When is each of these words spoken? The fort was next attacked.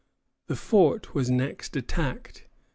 The 0.47 0.55
fort 0.55 1.13
was 1.13 1.29
next 1.29 1.75
attacked. 1.75 2.47